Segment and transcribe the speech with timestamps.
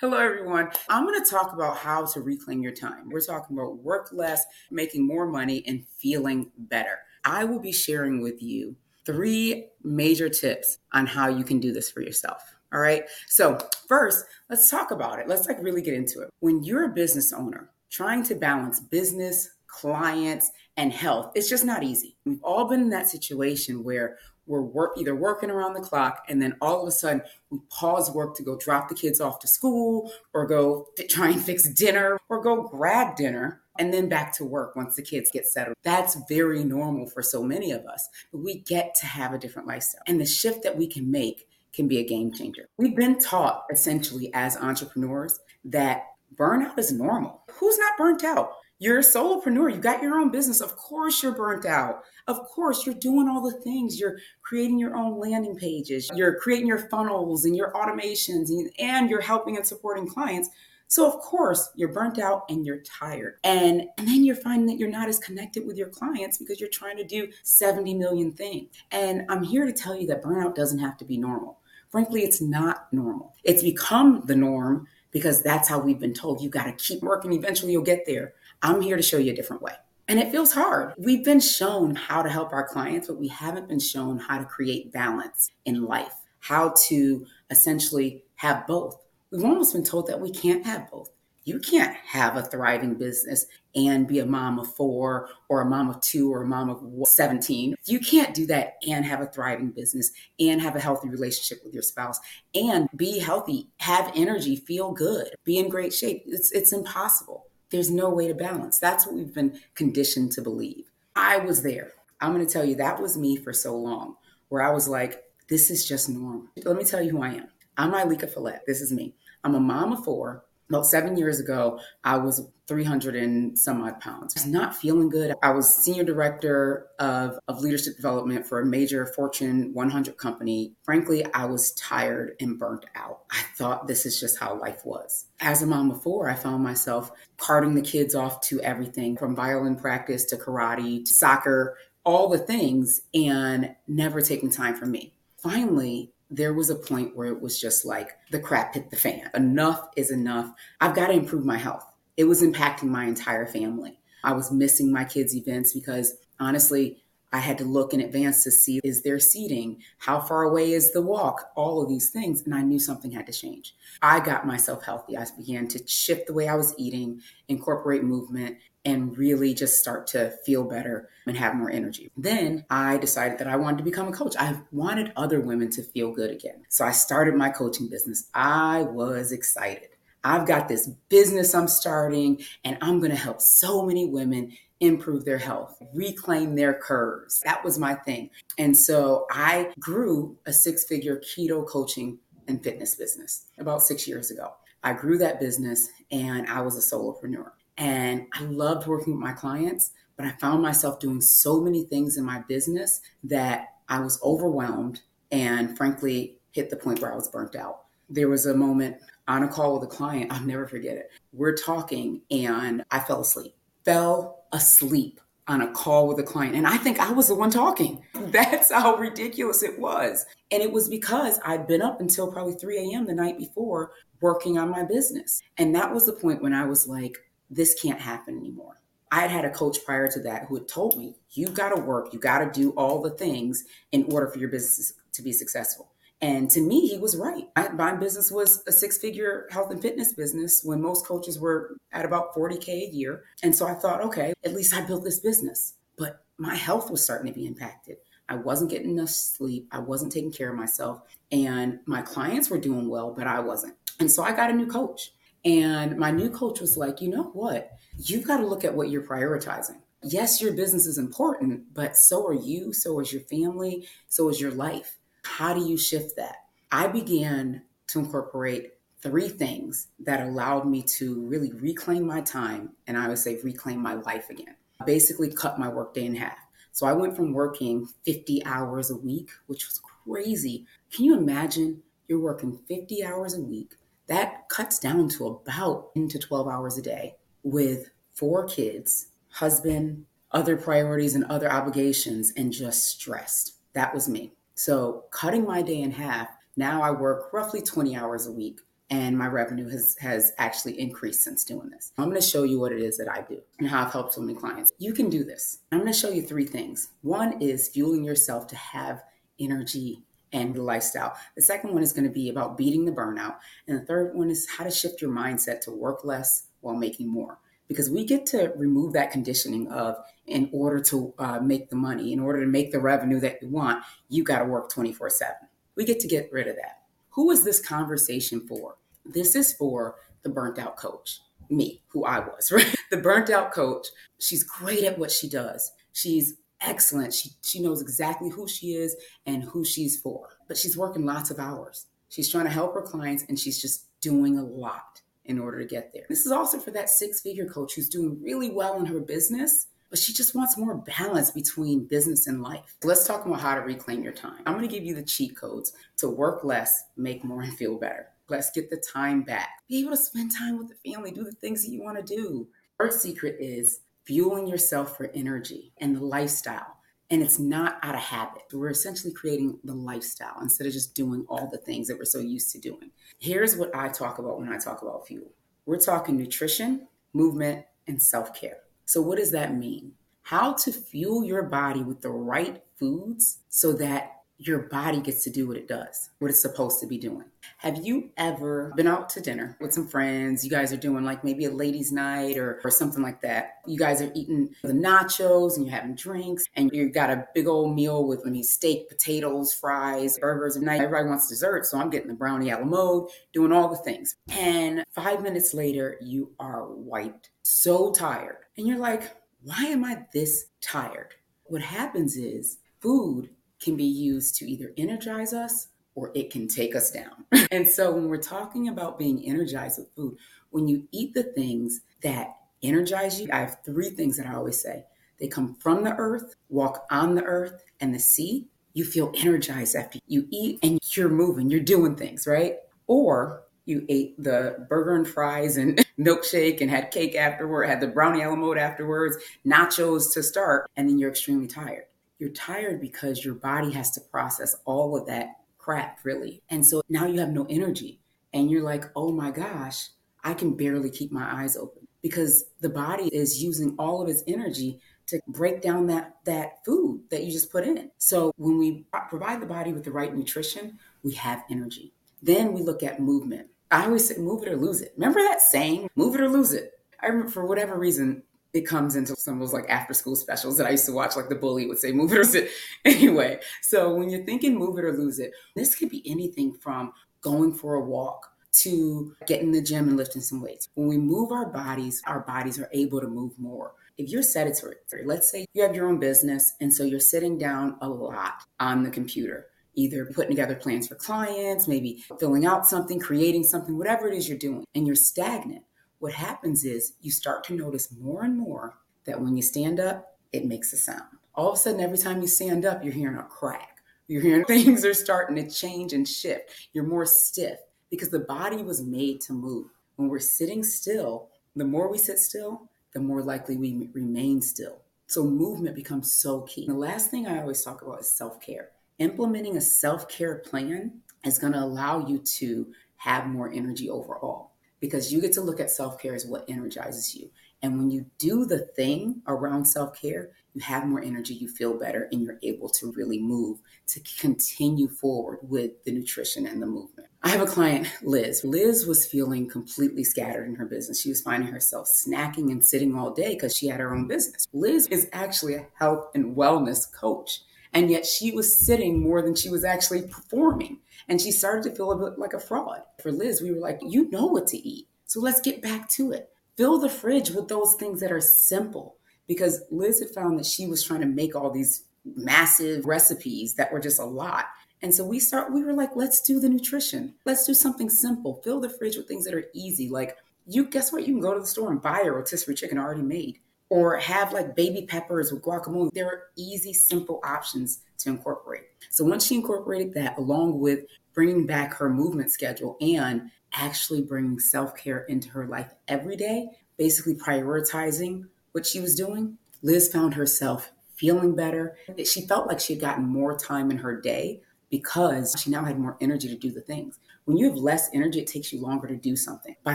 [0.00, 0.70] Hello, everyone.
[0.88, 3.10] I'm going to talk about how to reclaim your time.
[3.10, 7.00] We're talking about work less, making more money, and feeling better.
[7.22, 11.90] I will be sharing with you three major tips on how you can do this
[11.90, 12.42] for yourself.
[12.72, 13.02] All right.
[13.28, 13.58] So,
[13.88, 15.28] first, let's talk about it.
[15.28, 16.30] Let's like really get into it.
[16.38, 21.82] When you're a business owner trying to balance business, clients, and health, it's just not
[21.82, 22.16] easy.
[22.24, 26.40] We've all been in that situation where we're work, either working around the clock and
[26.40, 29.46] then all of a sudden we pause work to go drop the kids off to
[29.46, 34.44] school or go try and fix dinner or go grab dinner and then back to
[34.44, 35.76] work once the kids get settled.
[35.82, 38.08] That's very normal for so many of us.
[38.30, 40.02] But we get to have a different lifestyle.
[40.06, 42.68] And the shift that we can make can be a game changer.
[42.76, 46.02] We've been taught essentially as entrepreneurs that
[46.34, 47.42] burnout is normal.
[47.52, 48.52] Who's not burnt out?
[48.80, 49.74] You're a solopreneur.
[49.74, 50.62] You got your own business.
[50.62, 52.02] Of course, you're burnt out.
[52.26, 54.00] Of course, you're doing all the things.
[54.00, 56.10] You're creating your own landing pages.
[56.14, 60.48] You're creating your funnels and your automations, and you're helping and supporting clients.
[60.88, 63.36] So, of course, you're burnt out and you're tired.
[63.44, 66.70] And, and then you're finding that you're not as connected with your clients because you're
[66.70, 68.70] trying to do 70 million things.
[68.90, 71.60] And I'm here to tell you that burnout doesn't have to be normal.
[71.90, 73.34] Frankly, it's not normal.
[73.44, 76.40] It's become the norm because that's how we've been told.
[76.40, 78.32] You got to keep working, eventually, you'll get there.
[78.62, 79.72] I'm here to show you a different way.
[80.08, 80.94] And it feels hard.
[80.98, 84.44] We've been shown how to help our clients, but we haven't been shown how to
[84.44, 88.98] create balance in life, how to essentially have both.
[89.30, 91.10] We've almost been told that we can't have both.
[91.44, 95.88] You can't have a thriving business and be a mom of four or a mom
[95.88, 97.76] of two or a mom of 17.
[97.86, 101.72] You can't do that and have a thriving business and have a healthy relationship with
[101.72, 102.18] your spouse
[102.54, 106.24] and be healthy, have energy, feel good, be in great shape.
[106.26, 107.46] It's, it's impossible.
[107.70, 108.78] There's no way to balance.
[108.78, 110.90] That's what we've been conditioned to believe.
[111.14, 111.92] I was there.
[112.20, 114.16] I'm going to tell you, that was me for so long,
[114.48, 116.48] where I was like, this is just normal.
[116.64, 117.48] Let me tell you who I am.
[117.76, 118.60] I'm Ileka Falette.
[118.66, 119.14] This is me.
[119.42, 124.00] I'm a mom of four about seven years ago, I was 300 and some odd
[124.00, 124.34] pounds.
[124.36, 125.34] I was not feeling good.
[125.42, 130.74] I was senior director of, of leadership development for a major Fortune 100 company.
[130.84, 133.22] Frankly, I was tired and burnt out.
[133.32, 135.26] I thought this is just how life was.
[135.40, 139.34] As a mom of four, I found myself carting the kids off to everything from
[139.34, 145.12] violin practice to karate to soccer, all the things, and never taking time for me.
[145.38, 149.28] Finally, there was a point where it was just like the crap hit the fan.
[149.34, 150.52] Enough is enough.
[150.80, 151.84] I've got to improve my health.
[152.16, 153.98] It was impacting my entire family.
[154.22, 157.02] I was missing my kids' events because honestly,
[157.32, 159.82] I had to look in advance to see is there seating?
[159.98, 161.50] How far away is the walk?
[161.54, 162.42] All of these things.
[162.42, 163.74] And I knew something had to change.
[164.02, 165.16] I got myself healthy.
[165.16, 170.06] I began to shift the way I was eating, incorporate movement, and really just start
[170.08, 172.10] to feel better and have more energy.
[172.16, 174.34] Then I decided that I wanted to become a coach.
[174.38, 176.64] I wanted other women to feel good again.
[176.68, 178.28] So I started my coaching business.
[178.34, 179.90] I was excited.
[180.24, 185.24] I've got this business I'm starting, and I'm going to help so many women improve
[185.24, 187.40] their health, reclaim their curves.
[187.44, 188.30] That was my thing.
[188.58, 192.18] And so I grew a six figure keto coaching
[192.48, 194.54] and fitness business about six years ago.
[194.82, 197.50] I grew that business and I was a solopreneur.
[197.76, 202.16] And I loved working with my clients, but I found myself doing so many things
[202.16, 207.28] in my business that I was overwhelmed and frankly hit the point where I was
[207.28, 207.84] burnt out.
[208.08, 208.96] There was a moment
[209.28, 211.10] on a call with a client, I'll never forget it.
[211.32, 213.54] We're talking and I fell asleep,
[213.84, 216.54] fell asleep on a call with a client.
[216.54, 218.02] And I think I was the one talking.
[218.14, 220.24] That's how ridiculous it was.
[220.50, 223.04] And it was because I'd been up until probably 3 a.m.
[223.04, 225.40] the night before working on my business.
[225.58, 227.16] And that was the point when I was like,
[227.50, 228.80] this can't happen anymore.
[229.10, 231.82] I had had a coach prior to that who had told me, you got to
[231.82, 235.32] work, you got to do all the things in order for your business to be
[235.32, 235.90] successful.
[236.22, 237.48] And to me, he was right.
[237.74, 242.04] my business was a six figure health and fitness business when most coaches were at
[242.04, 243.24] about 40K a year.
[243.42, 245.74] And so I thought, okay, at least I built this business.
[245.96, 247.96] But my health was starting to be impacted.
[248.28, 249.66] I wasn't getting enough sleep.
[249.72, 251.00] I wasn't taking care of myself.
[251.32, 253.74] And my clients were doing well, but I wasn't.
[253.98, 255.12] And so I got a new coach.
[255.44, 257.70] And my new coach was like, you know what?
[257.96, 259.80] You've got to look at what you're prioritizing.
[260.02, 264.40] Yes, your business is important, but so are you, so is your family, so is
[264.40, 264.99] your life.
[265.22, 266.36] How do you shift that?
[266.72, 272.98] I began to incorporate three things that allowed me to really reclaim my time and
[272.98, 274.54] I would say reclaim my life again.
[274.80, 276.38] I Basically, cut my workday in half.
[276.72, 280.66] So I went from working 50 hours a week, which was crazy.
[280.92, 283.74] Can you imagine you're working 50 hours a week?
[284.10, 287.14] that cuts down to about 10 to 12 hours a day
[287.44, 293.54] with four kids, husband, other priorities and other obligations, and just stressed.
[293.72, 294.32] That was me.
[294.62, 298.60] So, cutting my day in half, now I work roughly 20 hours a week.
[298.90, 301.92] and my revenue has has actually increased since doing this.
[301.96, 304.12] I'm going to show you what it is that I do and how I've helped
[304.12, 304.70] so many clients.
[304.76, 305.60] You can do this.
[305.72, 306.90] I'm going to show you three things.
[307.00, 309.02] One is fueling yourself to have
[309.38, 311.16] energy and the lifestyle.
[311.36, 313.36] The second one is going to be about beating the burnout,
[313.66, 317.08] and the third one is how to shift your mindset to work less while making
[317.08, 317.38] more.
[317.70, 319.96] Because we get to remove that conditioning of,
[320.26, 323.48] in order to uh, make the money, in order to make the revenue that you
[323.48, 325.34] want, you got to work 24 7.
[325.76, 326.82] We get to get rid of that.
[327.10, 328.74] Who is this conversation for?
[329.04, 329.94] This is for
[330.24, 332.74] the burnt out coach, me, who I was, right?
[332.90, 333.86] The burnt out coach,
[334.18, 335.70] she's great at what she does.
[335.92, 337.14] She's excellent.
[337.14, 338.96] She, she knows exactly who she is
[339.26, 341.86] and who she's for, but she's working lots of hours.
[342.08, 345.66] She's trying to help her clients and she's just doing a lot in order to
[345.66, 346.04] get there.
[346.08, 349.66] This is also for that six figure coach who's doing really well in her business,
[349.90, 352.76] but she just wants more balance between business and life.
[352.84, 354.42] Let's talk about how to reclaim your time.
[354.46, 358.06] I'm to give you the cheat codes to work less, make more, and feel better.
[358.28, 359.48] Let's get the time back.
[359.68, 362.16] Be able to spend time with the family, do the things that you want to
[362.16, 362.46] do.
[362.76, 366.76] First secret is fueling yourself for energy and the lifestyle.
[367.10, 368.42] And it's not out of habit.
[368.52, 372.20] We're essentially creating the lifestyle instead of just doing all the things that we're so
[372.20, 372.92] used to doing.
[373.18, 375.32] Here's what I talk about when I talk about fuel
[375.66, 378.58] we're talking nutrition, movement, and self care.
[378.86, 379.92] So, what does that mean?
[380.22, 385.30] How to fuel your body with the right foods so that your body gets to
[385.30, 387.24] do what it does, what it's supposed to be doing.
[387.58, 390.42] Have you ever been out to dinner with some friends?
[390.42, 393.56] You guys are doing like maybe a ladies' night or, or something like that.
[393.66, 397.46] You guys are eating the nachos and you're having drinks and you've got a big
[397.46, 401.66] old meal with I mean, steak, potatoes, fries, burgers, and night everybody wants dessert.
[401.66, 404.16] So I'm getting the brownie a la mode, doing all the things.
[404.30, 408.38] And five minutes later, you are wiped, so tired.
[408.56, 411.14] And you're like, why am I this tired?
[411.44, 413.28] What happens is food
[413.60, 417.24] can be used to either energize us or it can take us down.
[417.50, 420.16] and so when we're talking about being energized with food,
[420.50, 424.60] when you eat the things that energize you, I have three things that I always
[424.60, 424.84] say.
[425.18, 428.46] They come from the earth, walk on the earth and the sea.
[428.72, 432.56] You feel energized after you eat and you're moving, you're doing things, right?
[432.86, 437.88] Or you ate the burger and fries and milkshake and had cake afterward, had the
[437.88, 439.16] brownie a la mode afterwards,
[439.46, 441.84] nachos to start, and then you're extremely tired
[442.20, 446.42] you're tired because your body has to process all of that crap, really.
[446.50, 448.00] And so now you have no energy.
[448.32, 449.88] And you're like, oh my gosh,
[450.22, 454.22] I can barely keep my eyes open because the body is using all of its
[454.28, 457.90] energy to break down that that food that you just put in.
[457.98, 461.92] So when we provide the body with the right nutrition, we have energy.
[462.22, 463.48] Then we look at movement.
[463.70, 464.92] I always say move it or lose it.
[464.96, 466.72] Remember that saying, move it or lose it.
[467.02, 470.56] I remember for whatever reason, it comes into some of those like after school specials
[470.58, 472.50] that I used to watch, like the bully would say, move it or sit.
[472.84, 476.92] Anyway, so when you're thinking move it or lose it, this could be anything from
[477.20, 480.68] going for a walk to getting in the gym and lifting some weights.
[480.74, 483.72] When we move our bodies, our bodies are able to move more.
[483.96, 487.76] If you're sedentary, let's say you have your own business, and so you're sitting down
[487.80, 492.98] a lot on the computer, either putting together plans for clients, maybe filling out something,
[492.98, 495.64] creating something, whatever it is you're doing, and you're stagnant
[496.00, 500.16] what happens is you start to notice more and more that when you stand up,
[500.32, 501.04] it makes a sound.
[501.34, 503.82] All of a sudden, every time you stand up, you're hearing a crack.
[504.08, 506.68] You're hearing things are starting to change and shift.
[506.72, 507.58] You're more stiff
[507.90, 509.66] because the body was made to move.
[509.96, 514.80] When we're sitting still, the more we sit still, the more likely we remain still.
[515.06, 516.66] So movement becomes so key.
[516.66, 518.70] The last thing I always talk about is self care.
[518.98, 520.92] Implementing a self care plan
[521.24, 524.49] is going to allow you to have more energy overall
[524.80, 527.30] because you get to look at self care as what energizes you.
[527.62, 531.78] And when you do the thing around self care, you have more energy, you feel
[531.78, 533.58] better, and you're able to really move
[533.88, 537.08] to continue forward with the nutrition and the movement.
[537.22, 538.42] I have a client, Liz.
[538.44, 541.00] Liz was feeling completely scattered in her business.
[541.00, 544.46] She was finding herself snacking and sitting all day because she had her own business.
[544.52, 549.34] Liz is actually a health and wellness coach, and yet she was sitting more than
[549.34, 550.78] she was actually performing.
[551.08, 552.82] And she started to feel a bit like a fraud.
[553.02, 554.88] For Liz, we were like, you know what to eat.
[555.06, 556.30] So let's get back to it.
[556.56, 558.96] Fill the fridge with those things that are simple.
[559.26, 563.72] Because Liz had found that she was trying to make all these massive recipes that
[563.72, 564.46] were just a lot.
[564.82, 567.14] And so we start, we were like, let's do the nutrition.
[567.24, 568.40] Let's do something simple.
[568.42, 569.88] Fill the fridge with things that are easy.
[569.88, 571.06] Like you guess what?
[571.06, 573.38] You can go to the store and buy a rotisserie chicken already made.
[573.70, 575.92] Or have like baby peppers with guacamole.
[575.92, 578.64] There are easy, simple options to incorporate.
[578.90, 580.80] So once she incorporated that, along with
[581.14, 586.48] bringing back her movement schedule and actually bringing self care into her life every day,
[586.76, 591.76] basically prioritizing what she was doing, Liz found herself feeling better.
[592.04, 595.78] She felt like she had gotten more time in her day because she now had
[595.78, 596.98] more energy to do the things.
[597.24, 599.56] When you have less energy, it takes you longer to do something.
[599.64, 599.74] By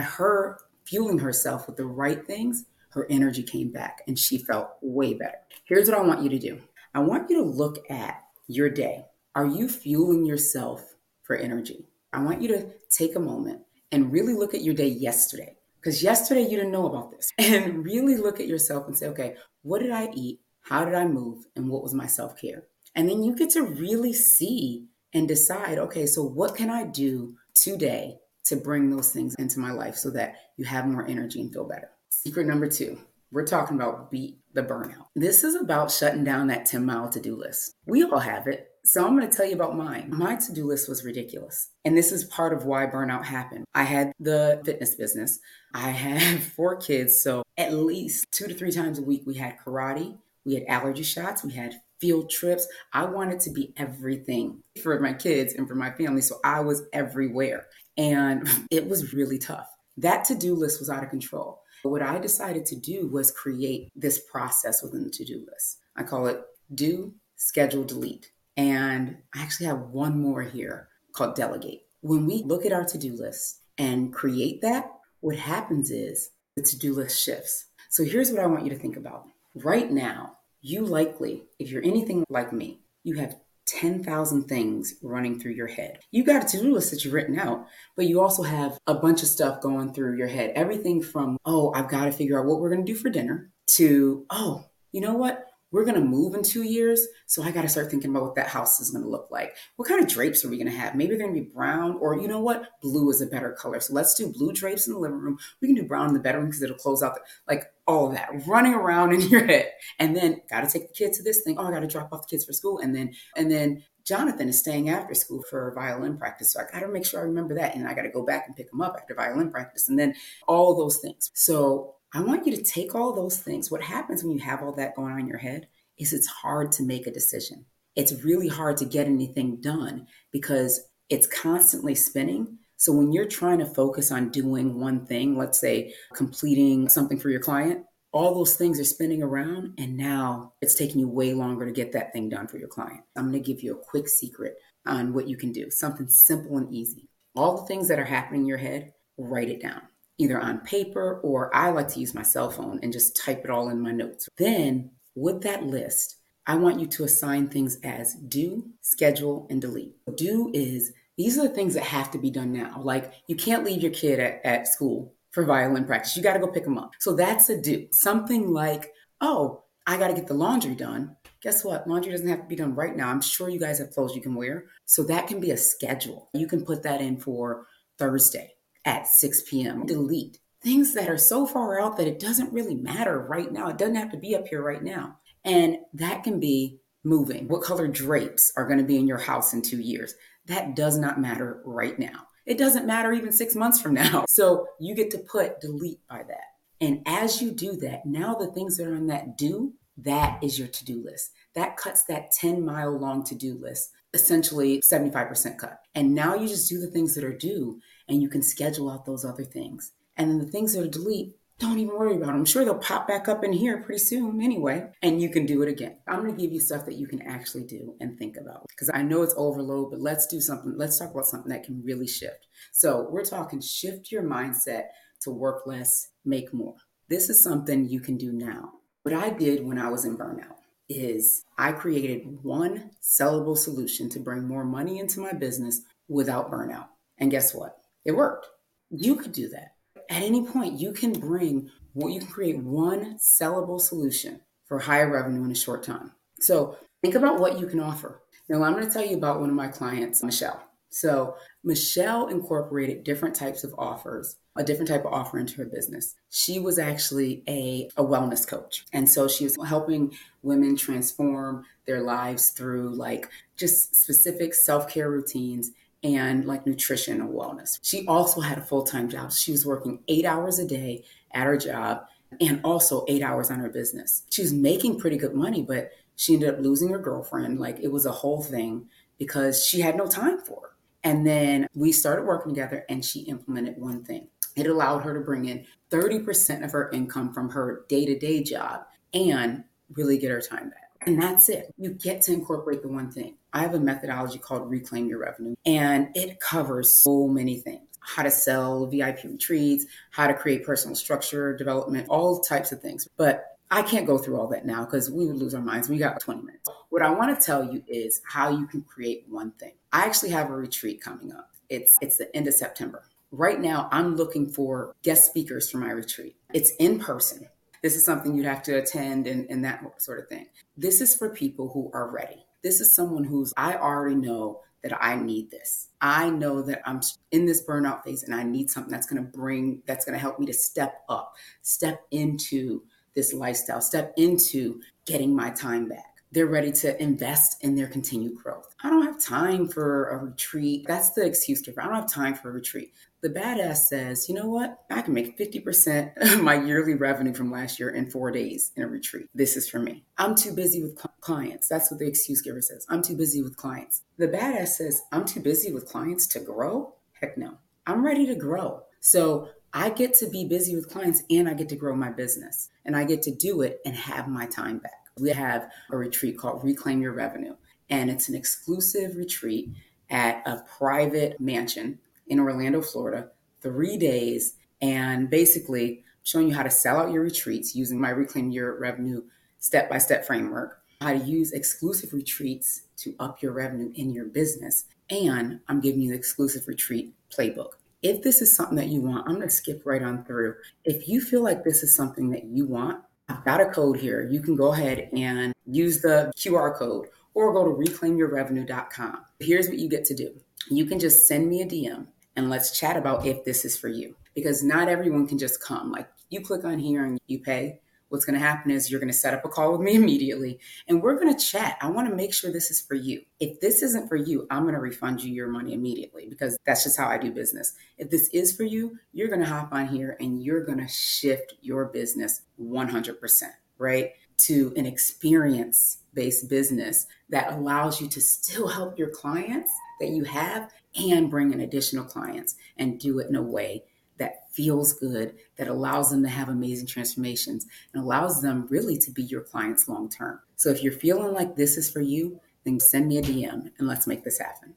[0.00, 2.64] her fueling herself with the right things,
[2.96, 5.36] her energy came back and she felt way better.
[5.66, 6.60] Here's what I want you to do
[6.94, 9.04] I want you to look at your day.
[9.34, 11.84] Are you fueling yourself for energy?
[12.12, 13.60] I want you to take a moment
[13.92, 15.56] and really look at your day yesterday.
[15.78, 17.32] Because yesterday you didn't know about this.
[17.38, 20.40] And really look at yourself and say, okay, what did I eat?
[20.62, 21.44] How did I move?
[21.54, 22.64] And what was my self care?
[22.94, 27.36] And then you get to really see and decide, okay, so what can I do
[27.54, 31.52] today to bring those things into my life so that you have more energy and
[31.52, 31.90] feel better?
[32.10, 32.98] Secret number two,
[33.30, 35.06] we're talking about beat the burnout.
[35.14, 37.74] This is about shutting down that 10 mile to do list.
[37.86, 38.70] We all have it.
[38.84, 40.10] So I'm going to tell you about mine.
[40.10, 41.70] My to do list was ridiculous.
[41.84, 43.64] And this is part of why burnout happened.
[43.74, 45.40] I had the fitness business,
[45.74, 47.20] I had four kids.
[47.20, 51.02] So at least two to three times a week, we had karate, we had allergy
[51.02, 52.68] shots, we had field trips.
[52.92, 56.22] I wanted to be everything for my kids and for my family.
[56.22, 57.66] So I was everywhere.
[57.96, 59.68] And it was really tough.
[59.96, 61.62] That to do list was out of control.
[61.86, 65.78] What I decided to do was create this process within the to do list.
[65.96, 66.42] I call it
[66.74, 68.30] do, schedule, delete.
[68.56, 71.82] And I actually have one more here called delegate.
[72.00, 74.90] When we look at our to do list and create that,
[75.20, 77.66] what happens is the to do list shifts.
[77.90, 79.24] So here's what I want you to think about.
[79.54, 85.52] Right now, you likely, if you're anything like me, you have 10,000 things running through
[85.52, 85.98] your head.
[86.10, 88.94] You got a to do list that you've written out, but you also have a
[88.94, 90.52] bunch of stuff going through your head.
[90.54, 93.50] Everything from, oh, I've got to figure out what we're going to do for dinner
[93.76, 95.44] to, oh, you know what?
[95.76, 97.06] We're going to move in two years.
[97.26, 99.54] So I got to start thinking about what that house is going to look like.
[99.76, 100.94] What kind of drapes are we going to have?
[100.94, 102.80] Maybe they're going to be brown, or you know what?
[102.80, 103.78] Blue is a better color.
[103.80, 105.36] So let's do blue drapes in the living room.
[105.60, 108.30] We can do brown in the bedroom because it'll close out the, like all that
[108.46, 109.70] running around in your head.
[109.98, 111.58] And then got to take the kids to this thing.
[111.58, 112.78] Oh, I got to drop off the kids for school.
[112.78, 116.54] And then, and then Jonathan is staying after school for violin practice.
[116.54, 117.74] So I got to make sure I remember that.
[117.74, 119.90] And I got to go back and pick him up after violin practice.
[119.90, 120.14] And then
[120.48, 121.30] all those things.
[121.34, 123.70] So I want you to take all those things.
[123.70, 125.68] What happens when you have all that going on in your head
[125.98, 127.66] is it's hard to make a decision.
[127.94, 130.80] It's really hard to get anything done because
[131.10, 132.56] it's constantly spinning.
[132.78, 137.28] So when you're trying to focus on doing one thing, let's say completing something for
[137.28, 141.66] your client, all those things are spinning around and now it's taking you way longer
[141.66, 143.02] to get that thing done for your client.
[143.14, 144.56] I'm going to give you a quick secret
[144.86, 147.10] on what you can do, something simple and easy.
[147.34, 149.82] All the things that are happening in your head, write it down,
[150.18, 153.50] either on paper or I like to use my cell phone and just type it
[153.50, 154.28] all in my notes.
[154.38, 159.94] Then with that list, I want you to assign things as do, schedule, and delete.
[160.16, 162.80] Do is these are the things that have to be done now.
[162.82, 166.16] Like you can't leave your kid at, at school for violin practice.
[166.16, 166.92] You got to go pick them up.
[166.98, 167.88] So that's a do.
[167.92, 171.16] Something like, oh, I got to get the laundry done.
[171.42, 171.86] Guess what?
[171.86, 173.08] Laundry doesn't have to be done right now.
[173.08, 174.64] I'm sure you guys have clothes you can wear.
[174.84, 176.28] So that can be a schedule.
[176.32, 177.66] You can put that in for
[177.98, 178.55] Thursday
[178.86, 179.84] at 6 p.m.
[179.84, 183.68] Delete things that are so far out that it doesn't really matter right now.
[183.68, 185.18] It doesn't have to be up here right now.
[185.44, 187.46] And that can be moving.
[187.46, 190.14] What color drapes are going to be in your house in two years?
[190.46, 192.26] That does not matter right now.
[192.46, 194.24] It doesn't matter even six months from now.
[194.28, 196.44] So you get to put delete by that.
[196.80, 200.58] And as you do that, now the things that are on that do, that is
[200.58, 201.30] your to do list.
[201.54, 205.78] That cuts that 10 mile long to do list, essentially 75% cut.
[205.94, 209.06] And now you just do the things that are due and you can schedule out
[209.06, 209.92] those other things.
[210.16, 212.36] And then the things that are delete, don't even worry about them.
[212.36, 215.62] I'm sure they'll pop back up in here pretty soon anyway, and you can do
[215.62, 215.96] it again.
[216.06, 218.90] I'm going to give you stuff that you can actually do and think about because
[218.92, 220.74] I know it's overload, but let's do something.
[220.76, 222.46] Let's talk about something that can really shift.
[222.72, 224.84] So, we're talking shift your mindset
[225.22, 226.76] to work less, make more.
[227.08, 228.72] This is something you can do now.
[229.02, 230.56] What I did when I was in burnout
[230.88, 236.88] is I created one sellable solution to bring more money into my business without burnout.
[237.18, 237.78] And guess what?
[238.06, 238.46] It worked.
[238.90, 239.76] You could do that
[240.10, 245.10] at any point, you can bring what you can create one sellable solution for higher
[245.10, 246.12] revenue in a short time.
[246.40, 248.22] So think about what you can offer.
[248.48, 250.62] Now, I'm going to tell you about one of my clients, Michelle.
[250.88, 256.14] So, Michelle incorporated different types of offers, a different type of offer into her business.
[256.30, 258.84] She was actually a, a wellness coach.
[258.92, 265.10] And so she was helping women transform their lives through like just specific self care
[265.10, 265.72] routines
[266.14, 267.78] and like nutrition and wellness.
[267.82, 269.32] She also had a full time job.
[269.32, 272.06] She was working eight hours a day at her job
[272.40, 274.22] and also eight hours on her business.
[274.30, 277.60] She was making pretty good money, but she ended up losing her girlfriend.
[277.60, 280.76] Like it was a whole thing because she had no time for.
[281.04, 284.28] And then we started working together and she implemented one thing.
[284.56, 288.42] It allowed her to bring in 30% of her income from her day to day
[288.42, 290.85] job and really get her time back.
[291.06, 291.72] And that's it.
[291.78, 293.36] You get to incorporate the one thing.
[293.52, 298.22] I have a methodology called Reclaim Your Revenue, and it covers so many things how
[298.22, 303.08] to sell VIP retreats, how to create personal structure development, all types of things.
[303.16, 305.88] But I can't go through all that now because we would lose our minds.
[305.88, 306.70] We got 20 minutes.
[306.90, 309.72] What I want to tell you is how you can create one thing.
[309.92, 311.50] I actually have a retreat coming up.
[311.68, 313.02] It's it's the end of September.
[313.32, 316.36] Right now, I'm looking for guest speakers for my retreat.
[316.54, 317.48] It's in person.
[317.86, 320.48] This is something you'd have to attend and, and that sort of thing.
[320.76, 322.44] This is for people who are ready.
[322.64, 325.90] This is someone who's, I already know that I need this.
[326.00, 327.00] I know that I'm
[327.30, 330.18] in this burnout phase and I need something that's going to bring, that's going to
[330.18, 332.82] help me to step up, step into
[333.14, 336.15] this lifestyle, step into getting my time back.
[336.36, 338.74] They're ready to invest in their continued growth.
[338.84, 340.84] I don't have time for a retreat.
[340.86, 341.80] That's the excuse giver.
[341.80, 342.92] I don't have time for a retreat.
[343.22, 344.80] The badass says, you know what?
[344.90, 348.82] I can make 50% of my yearly revenue from last year in four days in
[348.82, 349.30] a retreat.
[349.34, 350.04] This is for me.
[350.18, 351.68] I'm too busy with clients.
[351.68, 352.84] That's what the excuse giver says.
[352.90, 354.02] I'm too busy with clients.
[354.18, 356.96] The badass says, I'm too busy with clients to grow.
[357.18, 357.56] Heck no.
[357.86, 358.82] I'm ready to grow.
[359.00, 362.68] So I get to be busy with clients and I get to grow my business
[362.84, 365.05] and I get to do it and have my time back.
[365.18, 367.56] We have a retreat called Reclaim Your Revenue,
[367.88, 369.70] and it's an exclusive retreat
[370.10, 373.30] at a private mansion in Orlando, Florida,
[373.62, 378.50] three days, and basically showing you how to sell out your retreats using my Reclaim
[378.50, 379.22] Your Revenue
[379.58, 384.26] step by step framework, how to use exclusive retreats to up your revenue in your
[384.26, 384.84] business.
[385.08, 387.70] And I'm giving you the exclusive retreat playbook.
[388.02, 390.56] If this is something that you want, I'm going to skip right on through.
[390.84, 394.28] If you feel like this is something that you want, I've got a code here.
[394.30, 399.24] You can go ahead and use the QR code or go to reclaimyourrevenue.com.
[399.40, 400.34] Here's what you get to do
[400.68, 403.88] you can just send me a DM and let's chat about if this is for
[403.88, 405.92] you because not everyone can just come.
[405.92, 409.12] Like you click on here and you pay what's going to happen is you're going
[409.12, 410.58] to set up a call with me immediately
[410.88, 411.76] and we're going to chat.
[411.80, 413.22] I want to make sure this is for you.
[413.40, 416.84] If this isn't for you, I'm going to refund you your money immediately because that's
[416.84, 417.74] just how I do business.
[417.98, 420.88] If this is for you, you're going to hop on here and you're going to
[420.88, 423.42] shift your business 100%,
[423.78, 424.12] right?
[424.38, 430.24] To an experience based business that allows you to still help your clients that you
[430.24, 433.84] have and bring in additional clients and do it in a way
[434.18, 439.10] that feels good, that allows them to have amazing transformations and allows them really to
[439.10, 440.40] be your clients long term.
[440.56, 443.86] So if you're feeling like this is for you, then send me a DM and
[443.86, 444.74] let's make this happen.